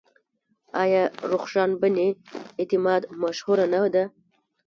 آیا 0.81 1.03
رخشان 1.31 1.69
بني 1.81 2.09
اعتماد 2.59 3.01
مشهوره 3.21 3.65
نه 3.73 3.81
ده؟ 3.93 4.03